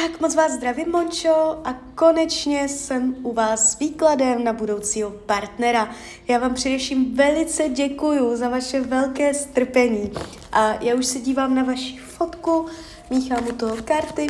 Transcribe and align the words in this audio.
Tak 0.00 0.20
moc 0.20 0.34
vás 0.34 0.52
zdravím, 0.52 0.90
Mončo, 0.90 1.60
a 1.64 1.74
konečně 1.94 2.68
jsem 2.68 3.16
u 3.22 3.32
vás 3.32 3.72
s 3.72 3.78
výkladem 3.78 4.44
na 4.44 4.52
budoucího 4.52 5.10
partnera. 5.10 5.90
Já 6.28 6.38
vám 6.38 6.54
především 6.54 7.16
velice 7.16 7.68
děkuju 7.68 8.36
za 8.36 8.48
vaše 8.48 8.80
velké 8.80 9.34
strpení. 9.34 10.12
A 10.52 10.72
já 10.80 10.94
už 10.94 11.06
se 11.06 11.18
dívám 11.18 11.54
na 11.54 11.62
vaši 11.62 11.98
fotku, 11.98 12.66
míchám 13.10 13.48
u 13.48 13.52
toho 13.52 13.76
karty 13.84 14.26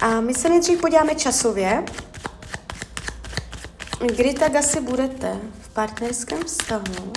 a 0.00 0.20
my 0.20 0.34
se 0.34 0.48
nejdřív 0.48 0.80
podíváme 0.80 1.14
časově, 1.14 1.84
kdy 4.16 4.34
tak 4.34 4.54
asi 4.54 4.80
budete 4.80 5.40
v 5.60 5.74
partnerském 5.74 6.44
vztahu. 6.44 7.12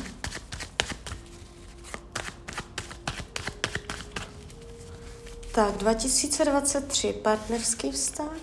Tak, 5.56 5.78
2023, 5.78 7.14
partnerský 7.14 7.92
vztah. 7.92 8.38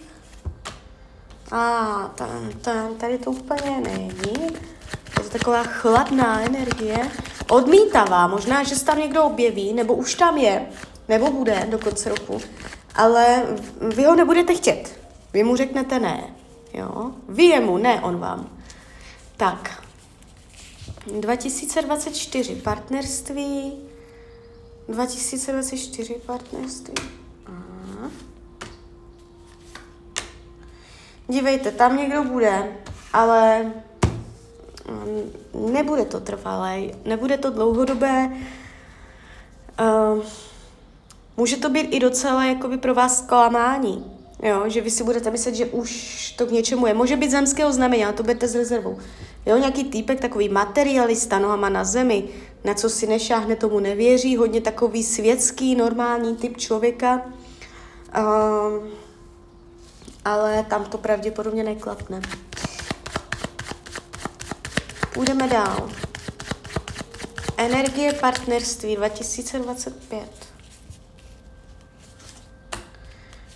A 1.53 2.13
tam, 2.15 2.51
tam, 2.61 2.95
tady 2.95 3.19
to 3.19 3.31
úplně 3.31 3.81
není. 3.81 4.43
Je 5.19 5.25
to 5.25 5.29
taková 5.31 5.63
chladná 5.63 6.41
energie, 6.41 7.11
odmítavá. 7.49 8.27
Možná, 8.27 8.63
že 8.63 8.77
se 8.77 8.85
tam 8.85 8.99
někdo 8.99 9.25
objeví, 9.25 9.73
nebo 9.73 9.95
už 9.95 10.15
tam 10.15 10.37
je, 10.37 10.67
nebo 11.09 11.31
bude 11.31 11.67
do 11.71 11.79
konce 11.79 12.09
roku, 12.09 12.41
ale 12.95 13.43
vy 13.95 14.05
ho 14.05 14.15
nebudete 14.15 14.55
chtět. 14.55 15.01
Vy 15.33 15.43
mu 15.43 15.57
řeknete 15.57 15.99
ne. 15.99 16.35
Jo? 16.73 17.11
Vy 17.29 17.45
jemu, 17.45 17.79
ne 17.79 18.01
on 18.01 18.19
vám. 18.19 18.59
Tak. 19.37 19.83
2024 21.21 22.55
partnerství, 22.55 23.90
2024 24.91 26.15
partnerství. 26.27 26.95
Aha. 27.47 28.11
Dívejte, 31.29 31.71
tam 31.71 31.97
někdo 31.97 32.25
bude, 32.25 32.77
ale 33.13 33.73
mm, 34.89 35.73
nebude 35.73 36.05
to 36.05 36.21
trvalé, 36.21 36.81
nebude 37.05 37.39
to 37.39 37.51
dlouhodobé. 37.51 38.31
Uh, 39.81 40.23
může 41.37 41.57
to 41.57 41.71
být 41.71 41.89
i 41.95 42.01
docela 42.01 42.45
jakoby 42.45 42.79
pro 42.79 42.95
vás 42.95 43.19
zklamání, 43.19 44.20
jo? 44.43 44.65
že 44.67 44.81
vy 44.81 44.91
si 44.91 45.05
budete 45.05 45.31
myslet, 45.31 45.55
že 45.55 45.67
už 45.67 46.33
to 46.39 46.47
k 46.47 46.51
něčemu 46.51 46.87
je. 46.87 46.95
Může 46.95 47.17
být 47.17 47.31
zemského 47.31 47.73
znamení, 47.73 48.05
ale 48.05 48.13
to 48.13 48.23
budete 48.23 48.49
s 48.49 48.55
rezervou. 48.55 48.99
Jo, 49.47 49.59
nějaký 49.59 49.85
týpek, 49.85 50.21
takový 50.21 50.49
materialista, 50.49 51.39
nohama 51.39 51.69
na 51.69 51.85
zemi, 51.85 52.25
na 52.65 52.75
co 52.75 52.91
si 52.91 53.07
nešáhne, 53.07 53.57
tomu 53.57 53.81
nevěří, 53.81 54.37
hodně 54.37 54.61
takový 54.61 55.05
světský, 55.05 55.75
normální 55.75 56.37
typ 56.37 56.57
člověka, 56.57 57.23
uh, 58.19 58.87
ale 60.25 60.67
tam 60.71 60.85
to 60.85 60.99
pravděpodobně 60.99 61.65
neklapne. 61.65 62.21
Půjdeme 65.15 65.49
dál. 65.49 65.91
Energie 67.57 68.13
partnerství 68.13 68.97
2025. 68.97 70.50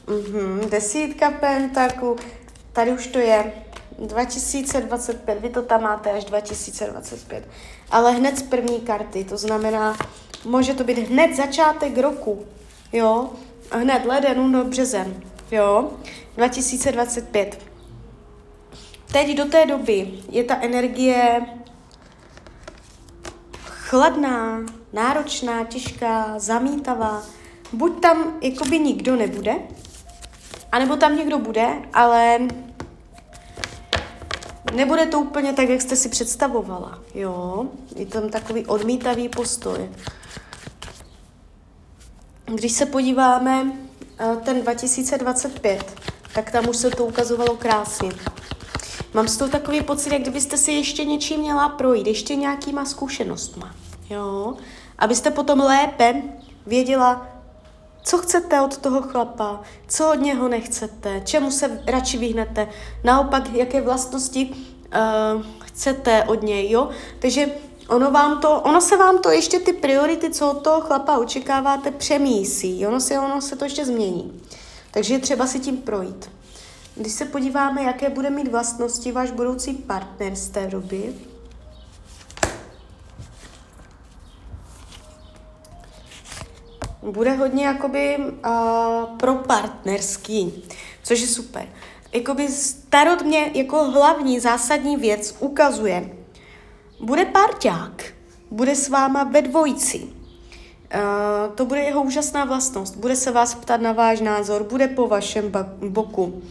Mhm, 0.06 0.68
desítka 0.70 1.30
pentaku, 1.30 2.16
tady 2.72 2.92
už 2.92 3.06
to 3.06 3.18
je 3.18 3.52
2025, 3.98 5.40
vy 5.40 5.48
to 5.48 5.62
tam 5.62 5.82
máte 5.82 6.10
až 6.10 6.24
2025. 6.24 7.48
Ale 7.90 8.12
hned 8.12 8.38
z 8.38 8.42
první 8.42 8.80
karty, 8.80 9.24
to 9.24 9.36
znamená, 9.36 9.96
může 10.44 10.74
to 10.74 10.84
být 10.84 10.98
hned 10.98 11.36
začátek 11.36 11.98
roku, 11.98 12.46
jo, 12.92 13.30
hned 13.70 14.04
leden, 14.04 14.40
únor, 14.40 14.66
březen, 14.66 15.22
jo, 15.50 15.90
2025. 16.36 17.60
Teď 19.12 19.36
do 19.36 19.44
té 19.44 19.66
doby 19.66 20.12
je 20.30 20.44
ta 20.44 20.62
energie 20.62 21.46
chladná, 23.64 24.60
náročná, 24.92 25.64
těžká, 25.64 26.34
zamítavá. 26.38 27.22
Buď 27.72 28.00
tam 28.02 28.38
jakoby 28.40 28.78
nikdo 28.78 29.16
nebude, 29.16 29.54
anebo 30.74 30.96
tam 30.96 31.16
někdo 31.16 31.38
bude, 31.38 31.66
ale 31.92 32.38
nebude 34.74 35.06
to 35.06 35.20
úplně 35.20 35.52
tak, 35.52 35.68
jak 35.68 35.82
jste 35.82 35.96
si 35.96 36.08
představovala, 36.08 36.98
jo? 37.14 37.66
Je 37.96 38.06
tam 38.06 38.28
takový 38.28 38.66
odmítavý 38.66 39.28
postoj. 39.28 39.90
Když 42.44 42.72
se 42.72 42.86
podíváme 42.86 43.72
eh, 44.18 44.36
ten 44.44 44.60
2025, 44.60 46.00
tak 46.34 46.50
tam 46.50 46.68
už 46.68 46.76
se 46.76 46.90
to 46.90 47.04
ukazovalo 47.04 47.56
krásně. 47.56 48.12
Mám 49.14 49.28
z 49.28 49.36
toho 49.36 49.50
takový 49.50 49.80
pocit, 49.82 50.12
jak 50.12 50.22
kdybyste 50.22 50.56
si 50.56 50.72
ještě 50.72 51.04
něčím 51.04 51.40
měla 51.40 51.68
projít, 51.68 52.06
ještě 52.06 52.34
nějakýma 52.34 52.84
zkušenostma, 52.84 53.74
jo? 54.10 54.54
Abyste 54.98 55.30
potom 55.30 55.60
lépe 55.60 56.22
věděla, 56.66 57.33
co 58.04 58.18
chcete 58.18 58.60
od 58.60 58.78
toho 58.78 59.02
chlapa, 59.02 59.60
co 59.88 60.12
od 60.12 60.20
něho 60.20 60.48
nechcete, 60.48 61.22
čemu 61.24 61.50
se 61.50 61.80
radši 61.86 62.18
vyhnete, 62.18 62.68
naopak, 63.04 63.52
jaké 63.52 63.80
vlastnosti 63.80 64.50
uh, 64.50 65.42
chcete 65.64 66.24
od 66.24 66.42
něj, 66.42 66.70
jo? 66.70 66.88
Takže 67.18 67.46
ono, 67.88 68.10
vám 68.10 68.40
to, 68.40 68.60
ono 68.60 68.80
se 68.80 68.96
vám 68.96 69.18
to 69.18 69.30
ještě 69.30 69.58
ty 69.58 69.72
priority, 69.72 70.30
co 70.30 70.50
od 70.50 70.62
toho 70.62 70.80
chlapa 70.80 71.18
očekáváte, 71.18 71.90
přemísí. 71.90 72.86
Ono 72.86 73.00
se, 73.00 73.18
ono 73.18 73.40
se 73.40 73.56
to 73.56 73.64
ještě 73.64 73.84
změní. 73.84 74.42
Takže 74.90 75.14
je 75.14 75.20
třeba 75.20 75.46
si 75.46 75.60
tím 75.60 75.76
projít. 75.76 76.30
Když 76.94 77.12
se 77.12 77.24
podíváme, 77.24 77.82
jaké 77.82 78.10
bude 78.10 78.30
mít 78.30 78.48
vlastnosti 78.48 79.12
váš 79.12 79.30
budoucí 79.30 79.74
partner 79.74 80.34
z 80.34 80.48
té 80.48 80.66
doby, 80.66 81.14
bude 87.10 87.32
hodně 87.32 87.66
jakoby 87.66 88.16
uh, 88.18 89.18
pro 89.18 89.34
partnerský, 89.34 90.64
což 91.02 91.20
je 91.20 91.26
super. 91.26 91.68
Jakoby 92.12 92.48
starot 92.48 93.22
mě 93.22 93.50
jako 93.54 93.84
hlavní 93.84 94.40
zásadní 94.40 94.96
věc 94.96 95.36
ukazuje, 95.40 96.10
bude 97.00 97.24
parťák, 97.24 98.04
bude 98.50 98.76
s 98.76 98.88
váma 98.88 99.24
ve 99.24 99.42
dvojici. 99.42 99.98
Uh, 99.98 101.54
to 101.54 101.64
bude 101.64 101.80
jeho 101.80 102.02
úžasná 102.02 102.44
vlastnost. 102.44 102.96
Bude 102.96 103.16
se 103.16 103.30
vás 103.30 103.54
ptat 103.54 103.80
na 103.80 103.92
váš 103.92 104.20
názor, 104.20 104.62
bude 104.62 104.88
po 104.88 105.08
vašem 105.08 105.52
boku, 105.88 106.42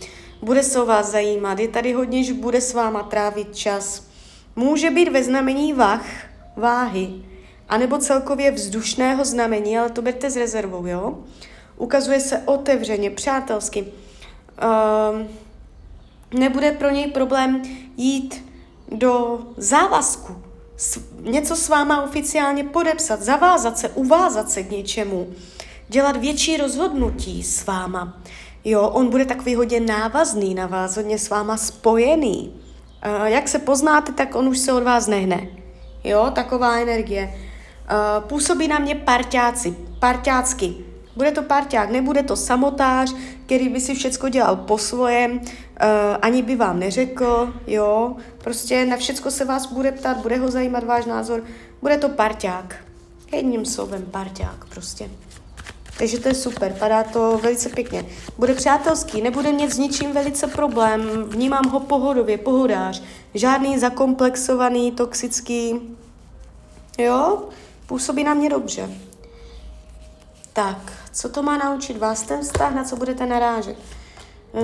bude 0.42 0.64
se 0.64 0.82
o 0.82 0.86
vás 0.86 1.12
zajímat. 1.12 1.60
Je 1.60 1.68
tady 1.68 1.94
hodně, 1.94 2.24
že 2.24 2.34
bude 2.34 2.62
s 2.62 2.74
váma 2.74 3.04
trávit 3.04 3.56
čas. 3.56 4.04
Může 4.56 4.90
být 4.90 5.12
ve 5.12 5.24
znamení 5.24 5.74
vach, 5.74 6.06
váhy, 6.56 7.14
anebo 7.70 7.98
celkově 7.98 8.52
vzdušného 8.52 9.26
znamení, 9.26 9.78
ale 9.78 9.90
to 9.90 10.02
berte 10.02 10.30
s 10.30 10.36
rezervou, 10.36 10.86
jo? 10.86 11.20
Ukazuje 11.78 12.20
se 12.20 12.42
otevřeně, 12.46 13.10
přátelsky. 13.10 13.86
Um, 15.12 15.28
nebude 16.40 16.72
pro 16.72 16.90
něj 16.90 17.08
problém 17.08 17.62
jít 17.98 18.46
do 18.92 19.40
závazku, 19.58 20.36
něco 21.22 21.56
s 21.56 21.70
váma 21.70 22.04
oficiálně 22.04 22.64
podepsat, 22.64 23.22
zavázat 23.22 23.78
se, 23.78 23.90
uvázat 23.90 24.50
se 24.50 24.64
k 24.64 24.72
něčemu, 24.72 25.28
dělat 25.90 26.18
větší 26.18 26.58
rozhodnutí 26.58 27.44
s 27.44 27.66
váma. 27.66 28.22
Jo, 28.66 28.82
on 28.82 29.10
bude 29.10 29.26
takový 29.26 29.56
hodně 29.56 29.80
návazný 29.80 30.56
na 30.56 30.68
vás, 30.68 30.96
hodně 30.96 31.20
s 31.20 31.30
váma 31.30 31.58
spojený. 31.58 32.54
Uh, 33.06 33.26
jak 33.26 33.48
se 33.48 33.60
poznáte, 33.60 34.12
tak 34.12 34.36
on 34.36 34.48
už 34.48 34.60
se 34.60 34.74
od 34.74 34.84
vás 34.84 35.08
nehne. 35.08 35.48
Jo, 36.04 36.32
taková 36.36 36.80
energie. 36.80 37.34
Uh, 37.92 38.24
působí 38.24 38.68
na 38.68 38.80
mě 38.80 38.96
parťáci, 38.96 39.76
parťácky. 40.00 40.76
Bude 41.16 41.32
to 41.32 41.44
parťák, 41.44 41.90
nebude 41.90 42.24
to 42.24 42.36
samotář, 42.36 43.16
který 43.46 43.70
by 43.70 43.82
si 43.82 43.96
všecko 43.96 44.30
dělal 44.30 44.56
po 44.56 44.78
svojem, 44.78 45.32
uh, 45.32 45.48
ani 46.22 46.42
by 46.42 46.56
vám 46.56 46.80
neřekl, 46.80 47.54
jo. 47.68 48.16
Prostě 48.38 48.86
na 48.86 48.98
všecko 48.98 49.32
se 49.32 49.46
vás 49.46 49.66
bude 49.66 49.92
ptát, 49.92 50.18
bude 50.18 50.38
ho 50.38 50.52
zajímat 50.52 50.84
váš 50.84 51.06
názor. 51.06 51.44
Bude 51.82 51.98
to 51.98 52.10
parťák. 52.10 52.76
Jedním 53.32 53.66
slovem 53.66 54.06
parťák 54.12 54.66
prostě. 54.70 55.10
Takže 55.98 56.20
to 56.20 56.28
je 56.28 56.34
super, 56.36 56.76
padá 56.80 57.04
to 57.04 57.40
velice 57.44 57.70
pěkně. 57.70 58.06
Bude 58.38 58.54
přátelský, 58.54 59.22
nebude 59.22 59.52
mít 59.52 59.74
s 59.74 59.78
ničím 59.78 60.12
velice 60.12 60.48
problém, 60.48 61.02
vnímám 61.24 61.70
ho 61.70 61.80
pohodově, 61.80 62.38
pohodář, 62.38 63.04
žádný 63.34 63.80
zakomplexovaný, 63.80 64.92
toxický, 64.92 65.82
jo, 66.98 67.44
působí 67.86 68.24
na 68.24 68.34
mě 68.34 68.50
dobře. 68.50 68.90
Tak, 70.54 70.94
co 71.12 71.30
to 71.30 71.44
má 71.44 71.58
naučit 71.58 71.98
vás 71.98 72.22
ten 72.22 72.42
vztah, 72.42 72.76
na 72.76 72.84
co 72.84 72.96
budete 72.96 73.26
narážet? 73.26 73.78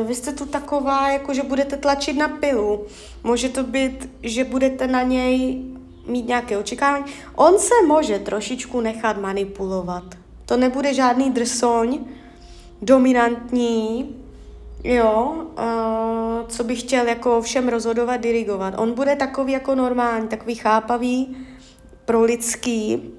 Vy 0.06 0.16
jste 0.16 0.34
tu 0.34 0.46
taková, 0.46 1.10
jako 1.10 1.34
že 1.34 1.44
budete 1.44 1.78
tlačit 1.78 2.18
na 2.18 2.28
pilu. 2.28 2.86
Může 3.24 3.50
to 3.50 3.64
být, 3.64 4.10
že 4.24 4.44
budete 4.44 4.88
na 4.88 5.04
něj 5.04 5.64
mít 6.08 6.28
nějaké 6.28 6.58
očekávání. 6.58 7.06
On 7.36 7.60
se 7.60 7.74
může 7.88 8.20
trošičku 8.20 8.82
nechat 8.82 9.18
manipulovat. 9.22 10.04
To 10.46 10.58
nebude 10.58 10.94
žádný 10.94 11.32
drsoň, 11.32 12.00
dominantní, 12.82 14.16
jo, 14.84 15.34
uh, 15.36 16.48
co 16.48 16.64
bych 16.64 16.80
chtěl 16.80 17.08
jako 17.08 17.42
všem 17.42 17.68
rozhodovat, 17.68 18.18
dirigovat. 18.18 18.74
On 18.78 18.94
bude 18.94 19.16
takový 19.16 19.54
jako 19.54 19.76
normální, 19.76 20.28
takový 20.28 20.56
chápavý, 20.56 21.38
pro 22.10 22.22
lidský 22.22 23.12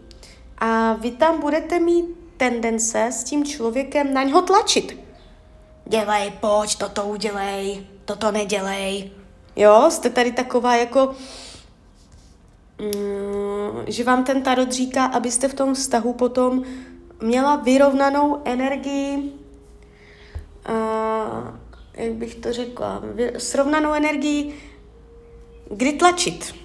a 0.59 0.93
vy 0.93 1.11
tam 1.11 1.41
budete 1.41 1.81
mít 1.81 2.05
tendence 2.37 3.07
s 3.13 3.25
tím 3.25 3.45
člověkem 3.45 4.15
na 4.15 4.23
něho 4.23 4.43
tlačit. 4.43 5.01
Dělej, 5.87 6.33
pojď, 6.41 6.79
toto 6.79 7.05
udělej, 7.05 7.87
toto 8.05 8.33
nedělej. 8.33 9.11
Jo, 9.57 9.87
jste 9.91 10.11
tady 10.11 10.33
taková 10.33 10.77
jako, 10.77 11.15
mm, 12.79 13.85
že 13.87 14.05
vám 14.05 14.25
ten 14.25 14.43
tarot 14.43 14.73
říká, 14.73 15.05
abyste 15.05 15.49
v 15.49 15.55
tom 15.55 15.75
vztahu 15.75 16.13
potom 16.13 16.63
měla 17.23 17.57
vyrovnanou 17.57 18.43
energii, 18.45 19.33
uh, 20.69 21.55
jak 21.95 22.13
bych 22.13 22.35
to 22.35 22.53
řekla, 22.53 23.03
srovnanou 23.39 23.93
energii, 23.93 24.55
kdy 25.71 25.93
tlačit, 25.93 26.60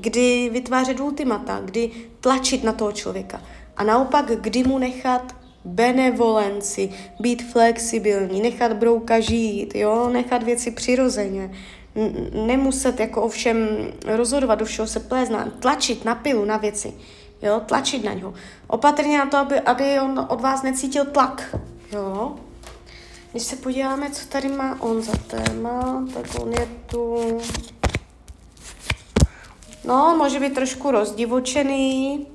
kdy 0.00 0.50
vytvářet 0.52 1.00
ultimata, 1.00 1.60
kdy 1.64 1.90
tlačit 2.20 2.64
na 2.64 2.72
toho 2.72 2.92
člověka. 2.92 3.42
A 3.76 3.84
naopak, 3.84 4.26
kdy 4.40 4.64
mu 4.64 4.78
nechat 4.78 5.36
benevolenci, 5.64 6.90
být 7.20 7.52
flexibilní, 7.52 8.42
nechat 8.42 8.72
brouka 8.72 9.20
žít, 9.20 9.74
jo, 9.74 10.08
nechat 10.08 10.42
věci 10.42 10.70
přirozeně, 10.70 11.50
nemuset 12.46 13.00
jako 13.00 13.22
ovšem 13.22 13.68
rozhodovat, 14.06 14.54
do 14.54 14.64
všeho 14.64 14.88
se 14.88 15.00
plést, 15.00 15.32
tlačit 15.58 16.04
na 16.04 16.14
pilu, 16.14 16.44
na 16.44 16.56
věci, 16.56 16.94
jo, 17.42 17.60
tlačit 17.66 18.04
na 18.04 18.12
něho. 18.12 18.34
Opatrně 18.66 19.18
na 19.18 19.26
to, 19.26 19.36
aby, 19.36 19.60
aby 19.60 20.00
on 20.00 20.26
od 20.28 20.40
vás 20.40 20.62
necítil 20.62 21.04
tlak, 21.04 21.56
jo. 21.92 22.36
Když 23.30 23.42
se 23.42 23.56
podíváme, 23.56 24.10
co 24.10 24.28
tady 24.28 24.48
má 24.48 24.76
on 24.80 25.02
za 25.02 25.12
téma, 25.26 26.04
tak 26.14 26.26
on 26.40 26.52
je 26.52 26.68
tu... 26.86 27.16
No, 29.84 30.16
může 30.18 30.40
být 30.40 30.54
trošku 30.54 30.90
rozdivočený, 30.90 32.26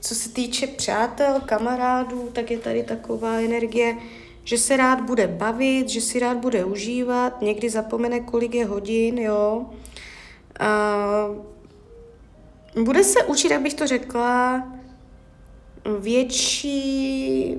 co 0.00 0.14
se 0.14 0.28
týče 0.28 0.66
přátel, 0.66 1.40
kamarádů, 1.40 2.28
tak 2.32 2.50
je 2.50 2.58
tady 2.58 2.82
taková 2.82 3.32
energie, 3.32 3.96
že 4.44 4.58
se 4.58 4.76
rád 4.76 5.00
bude 5.00 5.26
bavit, 5.26 5.88
že 5.88 6.00
si 6.00 6.18
rád 6.18 6.36
bude 6.36 6.64
užívat, 6.64 7.42
někdy 7.42 7.70
zapomene, 7.70 8.20
kolik 8.20 8.54
je 8.54 8.66
hodin, 8.66 9.18
jo. 9.18 9.66
A 10.60 11.06
bude 12.82 13.04
se 13.04 13.24
učit, 13.24 13.50
jak 13.50 13.62
bych 13.62 13.74
to 13.74 13.86
řekla, 13.86 14.62
větší 15.98 17.56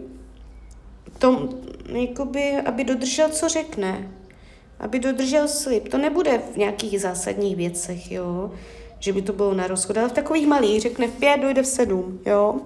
tom, 1.19 1.49
jakoby, 1.85 2.51
aby 2.65 2.83
dodržel, 2.83 3.29
co 3.29 3.49
řekne. 3.49 4.11
Aby 4.79 4.99
dodržel 4.99 5.47
slib. 5.47 5.89
To 5.89 5.97
nebude 5.97 6.41
v 6.53 6.57
nějakých 6.57 7.01
zásadních 7.01 7.55
věcech, 7.55 8.11
jo 8.11 8.51
že 9.03 9.13
by 9.13 9.21
to 9.21 9.33
bylo 9.33 9.53
na 9.53 9.67
rozchod, 9.67 9.97
ale 9.97 10.09
v 10.09 10.11
takových 10.11 10.47
malých, 10.47 10.81
řekne 10.81 11.07
v 11.07 11.11
pět, 11.11 11.37
dojde 11.41 11.61
v 11.61 11.67
sedm, 11.67 12.19
jo. 12.25 12.59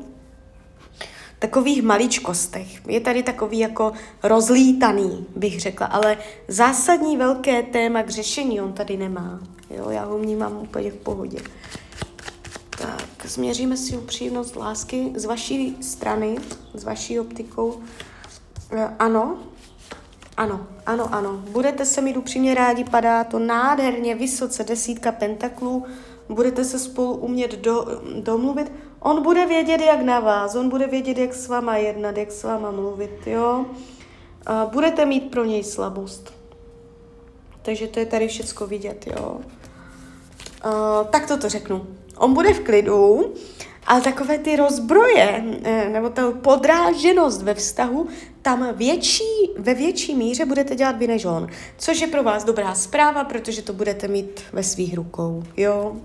Takových 1.40 1.84
maličkostech. 1.84 2.88
Je 2.88 3.00
tady 3.00 3.24
takový 3.24 3.60
jako 3.60 3.94
rozlítaný, 4.24 5.26
bych 5.36 5.60
řekla, 5.60 5.88
ale 5.88 6.18
zásadní 6.48 7.18
velké 7.18 7.64
téma 7.64 8.04
k 8.04 8.10
řešení 8.10 8.62
on 8.62 8.74
tady 8.74 8.98
nemá. 8.98 9.40
Jo, 9.70 9.90
já 9.90 10.06
ho 10.06 10.18
vnímám 10.18 10.58
úplně 10.58 10.92
v 10.92 10.96
pohodě. 10.96 11.38
Tak, 12.70 13.26
změříme 13.26 13.78
si 13.78 13.98
upřímnost 13.98 14.56
lásky 14.56 15.14
z 15.16 15.26
vaší 15.26 15.78
strany, 15.82 16.38
z 16.74 16.84
vaší 16.84 17.20
optikou. 17.20 17.82
E, 18.72 18.90
ano, 19.00 19.40
ano, 20.38 20.68
ano, 20.86 21.14
ano. 21.14 21.44
Budete 21.52 21.86
se 21.86 22.02
mít 22.02 22.18
upřímně 22.18 22.56
rádi, 22.56 22.84
padá 22.84 23.24
to 23.24 23.40
nádherně, 23.40 24.16
vysoce, 24.16 24.64
desítka 24.64 25.12
pentaklů 25.12 25.86
budete 26.30 26.64
se 26.64 26.80
spolu 26.80 27.14
umět 27.14 27.52
do, 27.60 27.86
domluvit, 28.22 28.72
on 29.00 29.24
bude 29.24 29.46
vědět, 29.46 29.82
jak 29.82 30.02
na 30.02 30.20
vás, 30.20 30.56
on 30.56 30.70
bude 30.70 30.88
vědět, 30.88 31.18
jak 31.18 31.34
s 31.34 31.48
váma 31.48 31.78
jednat, 31.78 32.18
jak 32.18 32.32
s 32.32 32.44
váma 32.44 32.72
mluvit, 32.72 33.28
jo. 33.28 33.66
A 34.46 34.66
budete 34.66 35.06
mít 35.06 35.32
pro 35.32 35.46
něj 35.46 35.64
slabost. 35.64 36.34
Takže 37.62 37.88
to 37.88 38.00
je 38.00 38.06
tady 38.06 38.28
všecko 38.28 38.68
vidět, 38.68 39.08
jo. 39.08 39.38
A, 40.62 41.04
tak 41.04 41.28
to 41.28 41.38
to 41.38 41.50
řeknu. 41.50 41.88
On 42.18 42.34
bude 42.34 42.54
v 42.54 42.60
klidu, 42.60 43.34
ale 43.88 44.02
takové 44.02 44.38
ty 44.38 44.56
rozbroje, 44.56 45.44
eh, 45.64 45.90
nebo 45.90 46.10
ta 46.10 46.32
podráženost 46.32 47.42
ve 47.42 47.54
vztahu, 47.54 48.08
tam 48.42 48.68
větší, 48.76 49.24
ve 49.58 49.74
větší 49.74 50.16
míře 50.16 50.46
budete 50.46 50.76
dělat 50.76 50.98
vy 50.98 51.08
než 51.08 51.26
on. 51.26 51.48
Což 51.78 52.02
je 52.02 52.08
pro 52.08 52.24
vás 52.24 52.44
dobrá 52.44 52.76
zpráva, 52.76 53.24
protože 53.24 53.62
to 53.62 53.74
budete 53.74 54.08
mít 54.08 54.42
ve 54.54 54.64
svých 54.64 54.94
rukou, 54.94 55.44
jo. 55.58 55.96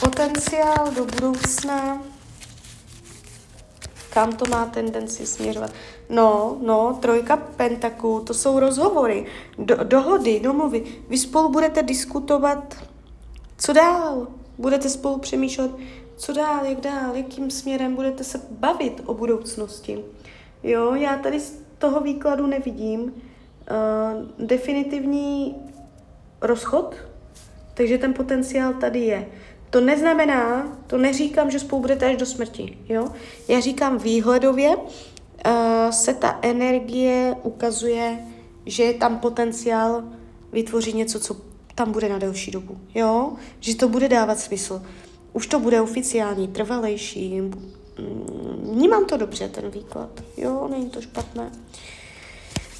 Potenciál 0.00 0.90
do 0.96 1.04
budoucna, 1.04 2.02
kam 4.10 4.32
to 4.32 4.44
má 4.50 4.66
tendenci 4.66 5.26
směřovat. 5.26 5.70
No, 6.10 6.56
no, 6.62 6.98
trojka 7.02 7.36
pentaků, 7.36 8.20
to 8.26 8.34
jsou 8.34 8.58
rozhovory, 8.60 9.26
do, 9.58 9.76
dohody, 9.84 10.40
domluvy. 10.40 10.84
Vy 11.08 11.18
spolu 11.18 11.48
budete 11.48 11.82
diskutovat, 11.82 12.74
co 13.58 13.72
dál. 13.72 14.26
Budete 14.58 14.88
spolu 14.88 15.18
přemýšlet, 15.18 15.70
co 16.16 16.32
dál, 16.32 16.64
jak 16.64 16.80
dál, 16.80 17.16
jakým 17.16 17.50
směrem 17.50 17.94
budete 17.94 18.24
se 18.24 18.40
bavit 18.50 19.02
o 19.06 19.14
budoucnosti. 19.14 20.04
Jo, 20.62 20.94
já 20.94 21.18
tady 21.18 21.40
z 21.40 21.62
toho 21.78 22.00
výkladu 22.00 22.46
nevidím 22.46 23.00
uh, 23.00 24.46
definitivní 24.46 25.56
rozchod, 26.40 26.94
takže 27.74 27.98
ten 27.98 28.14
potenciál 28.14 28.74
tady 28.74 29.00
je. 29.00 29.26
To 29.70 29.80
neznamená, 29.80 30.76
to 30.86 30.98
neříkám, 30.98 31.50
že 31.50 31.58
spolu 31.58 31.82
budete 31.82 32.06
až 32.06 32.16
do 32.16 32.26
smrti. 32.26 32.78
Jo? 32.88 33.08
Já 33.48 33.60
říkám 33.60 33.98
výhledově, 33.98 34.76
uh, 34.76 35.90
se 35.90 36.14
ta 36.14 36.38
energie 36.42 37.36
ukazuje, 37.42 38.18
že 38.66 38.82
je 38.82 38.94
tam 38.94 39.18
potenciál 39.18 40.04
vytvořit 40.52 40.94
něco, 40.94 41.20
co 41.20 41.36
tam 41.74 41.92
bude 41.92 42.08
na 42.08 42.18
delší 42.18 42.50
dobu. 42.50 42.78
Jo? 42.94 43.32
Že 43.60 43.76
to 43.76 43.88
bude 43.88 44.08
dávat 44.08 44.40
smysl. 44.40 44.82
Už 45.32 45.46
to 45.46 45.60
bude 45.60 45.80
oficiální, 45.80 46.48
trvalejší. 46.48 47.42
Vnímám 48.62 49.06
to 49.06 49.16
dobře, 49.16 49.48
ten 49.48 49.70
výklad. 49.70 50.10
Jo, 50.36 50.68
není 50.70 50.90
to 50.90 51.00
špatné. 51.00 51.50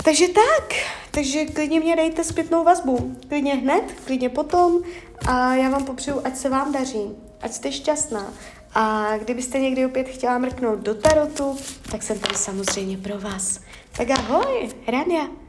Takže 0.05 0.29
tak, 0.29 0.75
takže 1.11 1.45
klidně 1.45 1.81
mě 1.81 1.97
dejte 1.97 2.25
zpětnou 2.25 2.65
vazbu. 2.65 3.17
Klidně 3.29 3.55
hned, 3.55 3.85
klidně 4.05 4.29
potom 4.29 4.81
a 5.27 5.55
já 5.55 5.71
vám 5.71 5.85
popřeju, 5.85 6.21
ať 6.25 6.37
se 6.37 6.49
vám 6.49 6.73
daří, 6.73 7.11
ať 7.41 7.53
jste 7.53 7.73
šťastná. 7.73 8.33
A 8.75 9.17
kdybyste 9.19 9.59
někdy 9.59 9.87
opět 9.87 10.09
chtěla 10.09 10.39
mrknout 10.39 10.79
do 10.79 10.95
tarotu, 10.95 11.59
tak 11.91 12.03
jsem 12.03 12.19
tady 12.19 12.35
samozřejmě 12.35 12.99
pro 12.99 13.19
vás. 13.21 13.61
Tak 13.97 14.11
ahoj, 14.11 14.71
Rania. 14.89 15.44